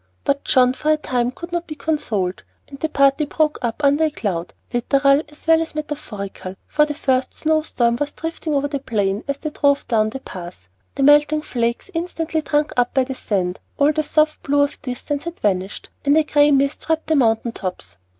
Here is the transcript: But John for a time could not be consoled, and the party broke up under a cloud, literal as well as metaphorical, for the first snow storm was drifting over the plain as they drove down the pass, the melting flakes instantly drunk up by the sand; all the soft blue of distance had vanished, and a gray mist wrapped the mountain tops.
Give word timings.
But 0.23 0.43
John 0.43 0.73
for 0.73 0.91
a 0.91 0.97
time 0.97 1.29
could 1.29 1.51
not 1.51 1.67
be 1.67 1.75
consoled, 1.75 2.41
and 2.67 2.79
the 2.79 2.89
party 2.89 3.25
broke 3.25 3.59
up 3.61 3.83
under 3.83 4.05
a 4.05 4.09
cloud, 4.09 4.55
literal 4.73 5.21
as 5.29 5.45
well 5.45 5.61
as 5.61 5.75
metaphorical, 5.75 6.55
for 6.67 6.85
the 6.87 6.95
first 6.95 7.35
snow 7.35 7.61
storm 7.61 7.97
was 7.97 8.11
drifting 8.13 8.55
over 8.55 8.67
the 8.67 8.79
plain 8.79 9.23
as 9.27 9.37
they 9.37 9.51
drove 9.51 9.87
down 9.87 10.09
the 10.09 10.19
pass, 10.19 10.69
the 10.95 11.03
melting 11.03 11.43
flakes 11.43 11.91
instantly 11.93 12.41
drunk 12.41 12.73
up 12.75 12.95
by 12.95 13.03
the 13.03 13.13
sand; 13.13 13.59
all 13.77 13.91
the 13.91 14.01
soft 14.01 14.41
blue 14.41 14.61
of 14.63 14.81
distance 14.81 15.25
had 15.25 15.39
vanished, 15.39 15.89
and 16.03 16.17
a 16.17 16.23
gray 16.23 16.49
mist 16.49 16.87
wrapped 16.89 17.05
the 17.05 17.15
mountain 17.15 17.51
tops. 17.51 17.97